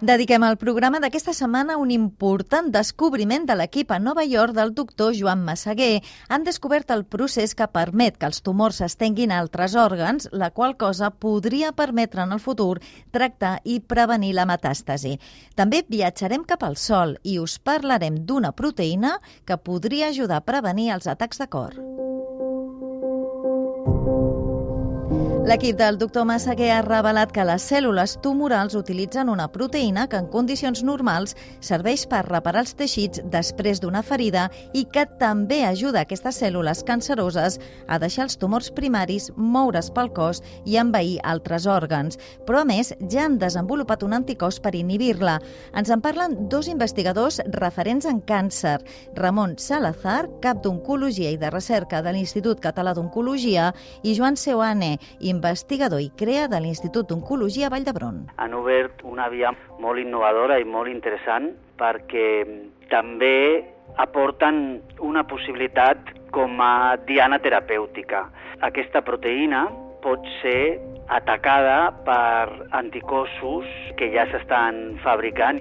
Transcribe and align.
Dediquem 0.00 0.40
al 0.46 0.56
programa 0.56 0.96
d'aquesta 0.96 1.34
setmana 1.36 1.74
un 1.76 1.90
important 1.92 2.70
descobriment 2.72 3.42
de 3.44 3.52
l'equip 3.58 3.90
a 3.92 3.98
Nova 4.00 4.22
York 4.24 4.54
del 4.56 4.72
doctor 4.72 5.12
Joan 5.12 5.42
Massaguer. 5.44 6.00
Han 6.32 6.46
descobert 6.46 6.88
el 6.94 7.04
procés 7.04 7.52
que 7.54 7.68
permet 7.68 8.16
que 8.16 8.24
els 8.30 8.40
tumors 8.40 8.80
s'estenguin 8.80 9.28
a 9.28 9.42
altres 9.44 9.76
òrgans, 9.76 10.30
la 10.32 10.48
qual 10.56 10.78
cosa 10.80 11.10
podria 11.12 11.74
permetre 11.76 12.24
en 12.24 12.32
el 12.32 12.40
futur 12.40 12.80
tractar 13.12 13.58
i 13.64 13.82
prevenir 13.84 14.32
la 14.40 14.48
metàstasi. 14.48 15.18
També 15.54 15.84
viatjarem 15.84 16.48
cap 16.48 16.64
al 16.64 16.80
Sol 16.80 17.18
i 17.20 17.36
us 17.38 17.58
parlarem 17.60 18.22
d'una 18.24 18.56
proteïna 18.56 19.18
que 19.44 19.60
podria 19.60 20.08
ajudar 20.08 20.40
a 20.40 20.48
prevenir 20.48 20.94
els 20.96 21.12
atacs 21.12 21.44
de 21.44 21.52
cor. 21.52 21.76
L'equip 25.50 25.74
del 25.74 25.96
doctor 25.98 26.22
Massaguer 26.28 26.68
ha 26.70 26.82
revelat 26.84 27.32
que 27.34 27.42
les 27.42 27.64
cèl·lules 27.66 28.12
tumorals 28.22 28.76
utilitzen 28.78 29.26
una 29.32 29.48
proteïna 29.50 30.04
que 30.06 30.20
en 30.20 30.28
condicions 30.30 30.84
normals 30.86 31.32
serveix 31.58 32.04
per 32.06 32.20
reparar 32.28 32.60
els 32.62 32.76
teixits 32.78 33.18
després 33.32 33.80
d'una 33.82 34.04
ferida 34.06 34.44
i 34.78 34.84
que 34.86 35.02
també 35.18 35.64
ajuda 35.66 36.04
aquestes 36.04 36.38
cèl·lules 36.38 36.84
canceroses 36.86 37.58
a 37.88 37.98
deixar 37.98 38.28
els 38.28 38.38
tumors 38.38 38.68
primaris 38.76 39.26
moure's 39.34 39.88
pel 39.90 40.12
cos 40.14 40.38
i 40.70 40.76
envair 40.78 41.16
altres 41.26 41.66
òrgans. 41.66 42.20
Però, 42.46 42.62
a 42.62 42.68
més, 42.70 42.92
ja 43.10 43.26
han 43.26 43.40
desenvolupat 43.42 44.06
un 44.06 44.14
anticòs 44.20 44.60
per 44.62 44.76
inhibir-la. 44.78 45.40
Ens 45.74 45.90
en 45.90 45.98
parlen 45.98 46.46
dos 46.46 46.70
investigadors 46.70 47.40
referents 47.58 48.06
en 48.06 48.22
càncer, 48.22 48.76
Ramon 49.18 49.58
Salazar, 49.58 50.28
cap 50.46 50.62
d'Oncologia 50.62 51.34
i 51.34 51.42
de 51.42 51.50
Recerca 51.50 52.04
de 52.06 52.14
l'Institut 52.14 52.62
Català 52.62 52.94
d'Oncologia, 52.94 53.72
i 54.06 54.14
Joan 54.14 54.38
Seuane, 54.38 54.94
investigador 55.18 55.39
i 56.00 56.10
crea 56.16 56.46
de 56.48 56.60
l'Institut 56.60 57.08
d'Oncologia 57.08 57.68
Vall 57.68 57.84
d'Hebron. 57.84 58.26
Han 58.36 58.54
obert 58.54 59.02
una 59.02 59.28
via 59.28 59.52
molt 59.78 59.98
innovadora 59.98 60.58
i 60.58 60.64
molt 60.64 60.88
interessant 60.88 61.50
perquè 61.80 62.44
també 62.90 63.64
aporten 63.96 64.80
una 65.00 65.24
possibilitat 65.24 65.98
com 66.30 66.60
a 66.60 66.96
diana 67.06 67.38
terapèutica. 67.38 68.28
Aquesta 68.60 69.02
proteïna 69.02 69.66
pot 70.04 70.24
ser 70.40 70.78
atacada 71.10 71.90
per 72.06 72.68
anticossos 72.76 73.66
que 73.98 74.12
ja 74.14 74.26
s'estan 74.30 74.98
fabricant. 75.04 75.60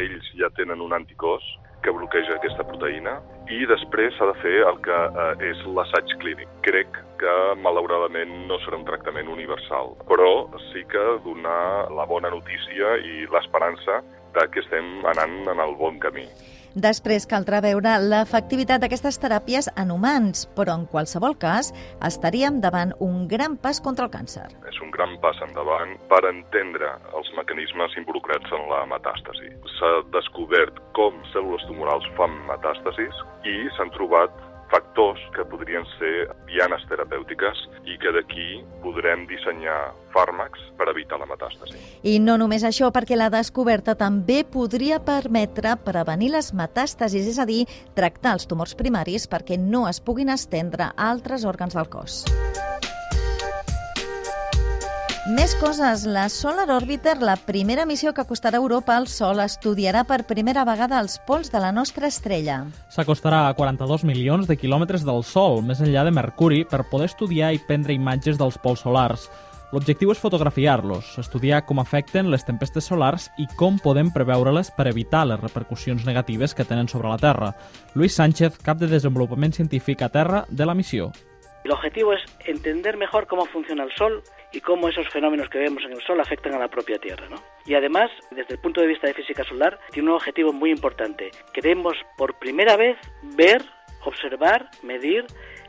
Ells 0.00 0.30
ja 0.40 0.50
tenen 0.58 0.82
un 0.84 0.94
anticòs 0.96 1.44
que 1.84 1.92
bloqueja 1.92 2.38
aquesta 2.38 2.64
proteïna 2.64 3.18
i 3.52 3.66
després 3.68 4.16
s'ha 4.16 4.30
de 4.30 4.36
fer 4.40 4.54
el 4.64 4.80
que 4.86 4.96
eh, 4.96 5.50
és 5.50 5.60
l'assaig 5.76 6.16
clínic. 6.22 6.48
Crec 6.66 6.96
que 7.20 7.34
malauradament 7.60 8.32
no 8.48 8.58
serà 8.64 8.80
un 8.80 8.88
tractament 8.88 9.28
universal, 9.28 9.92
però 10.08 10.32
sí 10.70 10.84
que 10.90 11.04
donar 11.26 11.92
la 11.92 12.08
bona 12.08 12.32
notícia 12.32 12.96
i 13.04 13.24
l'esperança 13.32 14.00
que 14.34 14.64
estem 14.64 15.04
anant 15.06 15.44
en 15.46 15.60
el 15.62 15.76
bon 15.78 16.00
camí. 16.02 16.24
Després 16.74 17.22
caldrà 17.30 17.60
veure 17.62 17.92
l'efectivitat 18.02 18.82
d'aquestes 18.82 19.20
teràpies 19.22 19.68
en 19.78 19.92
humans, 19.94 20.40
però 20.58 20.74
en 20.74 20.88
qualsevol 20.90 21.36
cas 21.38 21.70
estaríem 22.02 22.58
davant 22.64 22.90
un 22.98 23.28
gran 23.30 23.54
pas 23.56 23.78
contra 23.80 24.08
el 24.08 24.10
càncer. 24.10 24.48
És 24.66 24.80
un 24.82 24.90
gran 24.90 25.14
pas 25.22 25.38
endavant 25.46 25.94
per 26.10 26.24
entendre 26.26 26.90
els 27.14 27.30
mecanismes 27.38 27.94
involucrats 28.02 28.50
en 28.58 28.66
la 28.72 28.82
metàstasi. 28.90 29.52
S'ha 29.76 29.92
descobert 30.16 30.82
com 30.98 31.22
cèl·lules 31.30 31.62
tumorals 31.70 32.10
fan 32.18 32.34
metàstasis 32.50 33.22
i 33.46 33.54
s'han 33.76 33.94
trobat 33.94 34.34
factors 34.74 35.20
que 35.34 35.44
podrien 35.46 35.86
ser 35.98 36.26
dianes 36.48 36.82
terapèutiques 36.90 37.60
i 37.86 37.96
que 38.02 38.10
d'aquí 38.16 38.48
podrem 38.82 39.22
dissenyar 39.30 39.92
fàrmacs 40.14 40.62
per 40.78 40.88
evitar 40.90 41.20
la 41.20 41.28
metàstasi. 41.30 41.78
I 42.10 42.18
no 42.22 42.36
només 42.40 42.66
això, 42.66 42.90
perquè 42.94 43.18
la 43.18 43.30
descoberta 43.32 43.94
també 43.98 44.42
podria 44.44 45.00
permetre 45.04 45.76
prevenir 45.86 46.32
les 46.34 46.50
metàstasis, 46.56 47.30
és 47.34 47.38
a 47.38 47.46
dir, 47.46 47.64
tractar 47.94 48.34
els 48.38 48.48
tumors 48.50 48.74
primaris 48.78 49.28
perquè 49.30 49.60
no 49.60 49.86
es 49.90 50.02
puguin 50.02 50.34
estendre 50.34 50.90
a 50.90 51.10
altres 51.14 51.46
òrgans 51.46 51.78
del 51.78 51.90
cos. 51.92 52.24
Més 55.24 55.54
coses. 55.56 56.02
La 56.04 56.26
Solar 56.28 56.66
Orbiter, 56.68 57.14
la 57.24 57.38
primera 57.40 57.86
missió 57.88 58.10
que 58.12 58.20
acostarà 58.20 58.58
Europa 58.60 58.92
al 58.92 59.06
Sol, 59.08 59.38
estudiarà 59.40 60.02
per 60.04 60.26
primera 60.28 60.66
vegada 60.68 60.98
els 61.00 61.16
pols 61.24 61.48
de 61.48 61.62
la 61.64 61.70
nostra 61.72 62.10
estrella. 62.12 62.58
S'acostarà 62.92 63.46
a 63.48 63.54
42 63.56 64.04
milions 64.04 64.44
de 64.44 64.58
quilòmetres 64.60 65.00
del 65.08 65.24
Sol, 65.24 65.62
més 65.64 65.80
enllà 65.80 66.04
de 66.04 66.12
Mercuri, 66.12 66.60
per 66.68 66.84
poder 66.92 67.08
estudiar 67.08 67.54
i 67.56 67.62
prendre 67.64 67.96
imatges 67.96 68.36
dels 68.36 68.60
pols 68.60 68.84
solars. 68.84 69.30
L'objectiu 69.72 70.12
és 70.12 70.20
fotografiar-los, 70.20 71.16
estudiar 71.24 71.64
com 71.64 71.80
afecten 71.80 72.28
les 72.28 72.44
tempestes 72.44 72.92
solars 72.92 73.30
i 73.40 73.48
com 73.56 73.80
podem 73.80 74.12
preveure-les 74.12 74.74
per 74.76 74.90
evitar 74.92 75.24
les 75.24 75.40
repercussions 75.40 76.04
negatives 76.04 76.52
que 76.52 76.68
tenen 76.68 76.92
sobre 76.92 77.08
la 77.08 77.16
Terra. 77.16 77.54
Luis 77.94 78.12
Sánchez, 78.12 78.60
cap 78.60 78.76
de 78.76 78.92
desenvolupament 78.92 79.56
científic 79.56 80.04
a 80.04 80.12
Terra 80.12 80.44
de 80.50 80.68
la 80.68 80.76
missió. 80.76 81.14
El 81.64 81.72
objetivo 81.72 82.12
es 82.12 82.22
entender 82.44 82.98
mejor 82.98 83.26
cómo 83.26 83.46
funciona 83.46 83.84
el 83.84 83.92
Sol 83.92 84.22
y 84.52 84.60
cómo 84.60 84.86
esos 84.88 85.08
fenómenos 85.08 85.48
que 85.48 85.58
vemos 85.58 85.82
en 85.84 85.92
el 85.92 86.02
Sol 86.02 86.20
afectan 86.20 86.52
a 86.52 86.58
la 86.58 86.68
propia 86.68 86.98
Tierra. 86.98 87.26
¿no? 87.30 87.36
Y 87.64 87.74
además, 87.74 88.10
desde 88.30 88.54
el 88.54 88.60
punto 88.60 88.82
de 88.82 88.86
vista 88.86 89.06
de 89.06 89.14
física 89.14 89.44
solar, 89.44 89.80
tiene 89.90 90.10
un 90.10 90.16
objetivo 90.16 90.52
muy 90.52 90.70
importante. 90.70 91.30
Queremos 91.54 91.96
por 92.18 92.38
primera 92.38 92.76
vez 92.76 92.98
ver, 93.34 93.62
observar, 94.04 94.68
medir 94.82 95.24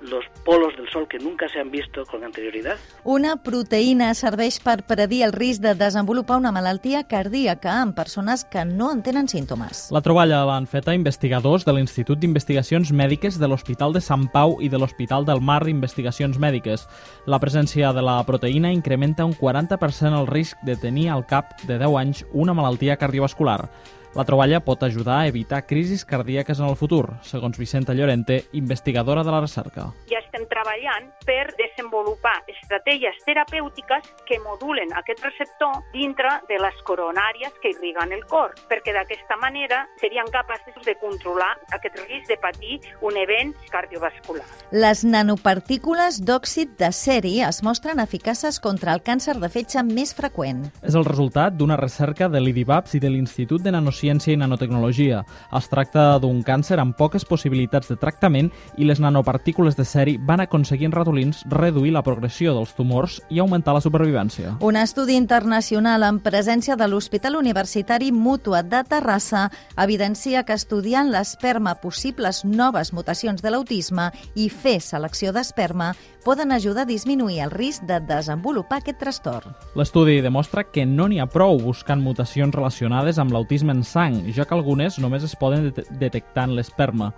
los 0.00 0.24
polos 0.44 0.76
del 0.76 0.88
Sol 0.90 1.08
que 1.08 1.18
nunca 1.18 1.48
se 1.48 1.60
han 1.60 1.70
visto 1.70 2.04
con 2.04 2.24
anterioridad. 2.24 2.76
Una 3.04 3.36
proteïna 3.42 4.12
serveix 4.14 4.58
per 4.62 4.82
predir 4.86 5.22
el 5.26 5.32
risc 5.32 5.62
de 5.62 5.74
desenvolupar 5.74 6.38
una 6.38 6.52
malaltia 6.52 7.04
cardíaca 7.08 7.80
en 7.82 7.94
persones 7.94 8.44
que 8.44 8.64
no 8.64 8.92
en 8.92 9.02
tenen 9.02 9.28
símptomes. 9.28 9.88
La 9.90 10.02
troballa 10.02 10.44
l'han 10.46 10.68
feta 10.70 10.94
investigadors 10.94 11.64
de 11.66 11.74
l'Institut 11.76 12.20
d'Investigacions 12.20 12.92
Mèdiques 12.92 13.40
de 13.40 13.48
l'Hospital 13.48 13.96
de 13.96 14.04
Sant 14.04 14.28
Pau 14.32 14.58
i 14.60 14.68
de 14.68 14.78
l'Hospital 14.78 15.26
del 15.26 15.40
Mar 15.40 15.62
d'Investigacions 15.64 16.38
Mèdiques. 16.38 16.86
La 17.26 17.40
presència 17.42 17.92
de 17.96 18.04
la 18.04 18.20
proteïna 18.26 18.72
incrementa 18.74 19.26
un 19.26 19.34
40% 19.34 20.20
el 20.20 20.30
risc 20.30 20.58
de 20.66 20.76
tenir 20.76 21.10
al 21.10 21.26
cap 21.26 21.56
de 21.66 21.78
10 21.78 22.00
anys 22.00 22.24
una 22.32 22.54
malaltia 22.54 22.96
cardiovascular. 22.96 23.70
La 24.16 24.24
troballa 24.24 24.62
pot 24.64 24.80
ajudar 24.82 25.18
a 25.20 25.26
evitar 25.28 25.66
crisis 25.66 26.06
cardíaques 26.06 26.58
en 26.58 26.70
el 26.70 26.76
futur, 26.76 27.18
segons 27.20 27.58
Vicenta 27.58 27.92
Llorente, 27.92 28.46
investigadora 28.52 29.22
de 29.22 29.30
la 29.30 29.42
recerca. 29.42 29.90
Ja 30.08 30.22
estem 30.22 30.46
treballant 30.48 31.10
per 31.28 31.52
desenvolupar 31.58 32.38
estratègies 32.48 33.18
terapèutiques 33.26 34.08
que 34.24 34.38
modulen 34.40 34.94
aquest 34.96 35.20
receptor 35.20 35.82
dintre 35.92 36.30
de 36.48 36.56
les 36.62 36.78
coronàries 36.88 37.52
que 37.60 37.74
irriguen 37.74 38.14
el 38.16 38.24
cor, 38.30 38.54
perquè 38.70 38.94
d'aquesta 38.96 39.36
manera 39.36 39.82
serien 40.00 40.32
capaces 40.32 40.80
de 40.86 40.96
controlar 40.96 41.52
aquest 41.76 42.00
risc 42.06 42.32
de 42.32 42.40
patir 42.40 42.80
un 43.04 43.20
event 43.20 43.52
cardiovascular. 43.68 44.46
Les 44.72 45.04
nanopartícules 45.04 46.22
d'òxid 46.24 46.72
de 46.80 46.88
ceri 46.88 47.34
es 47.44 47.60
mostren 47.60 48.00
eficaces 48.00 48.62
contra 48.64 48.96
el 48.96 49.04
càncer 49.04 49.36
de 49.36 49.52
fetge 49.52 49.84
més 49.84 50.16
freqüent. 50.16 50.70
És 50.80 50.96
el 50.96 51.04
resultat 51.04 51.52
d'una 51.60 51.76
recerca 51.76 52.32
de 52.32 52.40
l'IDIVAPS 52.40 52.96
i 52.96 53.04
de 53.04 53.12
l'Institut 53.12 53.60
de 53.60 53.76
Nanociència 53.76 54.05
Ciència 54.06 54.34
i 54.34 54.38
Nanotecnologia. 54.38 55.24
Es 55.56 55.66
tracta 55.70 56.20
d'un 56.22 56.42
càncer 56.46 56.78
amb 56.78 56.94
poques 56.98 57.26
possibilitats 57.26 57.90
de 57.90 57.96
tractament 57.98 58.52
i 58.78 58.86
les 58.86 59.00
nanopartícules 59.02 59.76
de 59.78 59.84
seri 59.84 60.16
van 60.22 60.44
aconseguir 60.44 60.86
en 60.86 60.94
ratolins 60.94 61.42
reduir 61.50 61.92
la 61.96 62.04
progressió 62.06 62.54
dels 62.54 62.74
tumors 62.78 63.18
i 63.30 63.40
augmentar 63.42 63.74
la 63.74 63.82
supervivència. 63.82 64.56
Un 64.62 64.78
estudi 64.78 65.16
internacional 65.18 66.06
en 66.06 66.20
presència 66.22 66.76
de 66.78 66.86
l'Hospital 66.86 67.38
Universitari 67.40 68.12
Mútua 68.12 68.62
de 68.62 68.84
Terrassa 68.86 69.48
evidencia 69.82 70.44
que 70.46 70.54
estudiant 70.54 71.10
l'esperma 71.10 71.74
possibles 71.82 72.44
noves 72.44 72.92
mutacions 72.94 73.42
de 73.42 73.50
l'autisme 73.50 74.12
i 74.34 74.48
fer 74.52 74.78
selecció 74.84 75.34
d'esperma 75.34 75.94
poden 76.26 76.50
ajudar 76.52 76.82
a 76.86 76.90
disminuir 76.90 77.40
el 77.44 77.52
risc 77.52 77.84
de 77.86 78.00
desenvolupar 78.02 78.80
aquest 78.80 78.98
trastorn. 78.98 79.54
L'estudi 79.78 80.20
demostra 80.22 80.64
que 80.70 80.86
no 80.86 81.06
n'hi 81.06 81.20
ha 81.22 81.28
prou 81.30 81.60
buscant 81.62 82.02
mutacions 82.02 82.54
relacionades 82.54 83.20
amb 83.22 83.30
l'autisme 83.34 83.74
en 83.74 83.84
sang, 83.96 84.20
ja 84.36 84.44
que 84.44 84.56
algunes 84.56 84.98
només 85.00 85.24
es 85.24 85.36
poden 85.40 85.70
det 85.72 85.86
detectar 86.00 86.50
en 86.50 86.56
l'esperma. 86.58 87.14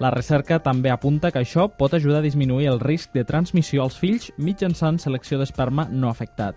La 0.00 0.12
recerca 0.14 0.60
també 0.64 0.92
apunta 0.92 1.32
que 1.32 1.42
això 1.42 1.66
pot 1.76 1.92
ajudar 1.92 2.20
a 2.22 2.24
disminuir 2.24 2.70
el 2.70 2.78
risc 2.80 3.10
de 3.12 3.26
transmissió 3.26 3.82
als 3.82 3.98
fills 4.00 4.30
mitjançant 4.38 5.00
selecció 5.02 5.40
d'esperma 5.40 5.88
no 5.90 6.08
afectat. 6.08 6.56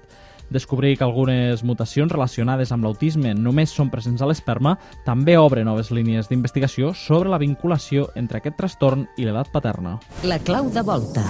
Descobrir 0.53 0.97
que 0.97 1.03
algunes 1.03 1.63
mutacions 1.65 2.11
relacionades 2.11 2.71
amb 2.71 2.85
l'autisme 2.85 3.33
només 3.33 3.73
són 3.73 3.89
presents 3.89 4.21
a 4.21 4.29
l'esperma 4.29 4.75
també 5.07 5.39
obre 5.41 5.63
noves 5.65 5.89
línies 5.91 6.29
d'investigació 6.29 6.93
sobre 6.93 7.31
la 7.33 7.41
vinculació 7.41 8.11
entre 8.15 8.39
aquest 8.39 8.59
trastorn 8.59 9.07
i 9.17 9.25
l'edat 9.25 9.49
paterna. 9.51 9.97
La 10.23 10.37
clau 10.39 10.69
de 10.69 10.85
volta. 10.85 11.25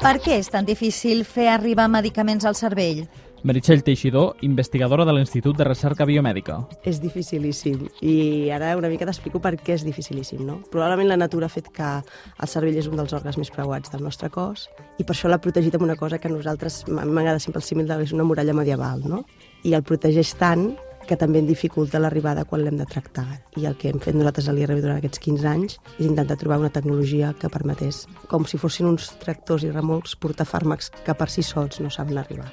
Per 0.00 0.14
què 0.20 0.38
és 0.40 0.52
tan 0.52 0.64
difícil 0.64 1.24
fer 1.28 1.50
arribar 1.52 1.88
medicaments 1.92 2.46
al 2.48 2.56
cervell? 2.56 3.06
Meritxell 3.42 3.80
Teixidor, 3.80 4.34
investigadora 4.44 5.06
de 5.08 5.14
l'Institut 5.16 5.56
de 5.56 5.64
Recerca 5.64 6.04
Biomèdica. 6.04 6.58
És 6.84 6.98
dificilíssim 7.00 7.86
i 8.04 8.50
ara 8.52 8.74
una 8.76 8.90
mica 8.92 9.08
t'explico 9.08 9.40
per 9.40 9.54
què 9.56 9.78
és 9.78 9.84
dificilíssim. 9.86 10.42
No? 10.44 10.58
Probablement 10.72 11.08
la 11.08 11.16
natura 11.20 11.48
ha 11.48 11.52
fet 11.52 11.70
que 11.72 11.88
el 11.88 12.52
cervell 12.52 12.76
és 12.76 12.90
un 12.90 13.00
dels 13.00 13.14
òrgans 13.16 13.40
més 13.40 13.52
preuats 13.54 13.92
del 13.92 14.04
nostre 14.04 14.28
cos 14.34 14.68
i 15.00 15.06
per 15.06 15.16
això 15.16 15.32
l'ha 15.32 15.40
protegit 15.40 15.78
amb 15.78 15.88
una 15.88 15.96
cosa 15.96 16.20
que 16.20 16.28
a 16.28 16.34
nosaltres, 16.34 16.84
m'agrada 16.90 17.40
sempre 17.40 17.64
el 17.64 17.66
símil 17.66 17.88
de 17.88 18.00
és 18.00 18.12
una 18.16 18.24
muralla 18.24 18.54
medieval, 18.56 19.02
no? 19.04 19.24
I 19.64 19.74
el 19.76 19.84
protegeix 19.84 20.34
tant 20.40 20.70
que 21.08 21.16
també 21.16 21.40
en 21.40 21.48
dificulta 21.48 21.98
l'arribada 21.98 22.44
quan 22.44 22.62
l'hem 22.62 22.76
de 22.78 22.86
tractar. 22.86 23.26
I 23.56 23.66
el 23.66 23.76
que 23.80 23.90
hem 23.90 23.98
fet 24.04 24.14
nosaltres 24.14 24.48
a 24.48 24.54
l'IRB 24.54 24.78
durant 24.84 25.00
aquests 25.00 25.22
15 25.24 25.48
anys 25.48 25.80
és 25.96 26.06
intentar 26.06 26.38
trobar 26.40 26.60
una 26.62 26.72
tecnologia 26.76 27.32
que 27.40 27.50
permetés, 27.50 28.04
com 28.30 28.46
si 28.46 28.60
fossin 28.60 28.92
uns 28.92 29.10
tractors 29.24 29.66
i 29.66 29.74
remolcs, 29.74 30.14
portar 30.20 30.46
fàrmacs 30.46 30.92
que 31.04 31.16
per 31.16 31.30
si 31.32 31.46
sols 31.46 31.80
no 31.80 31.90
saben 31.90 32.20
arribar. 32.22 32.52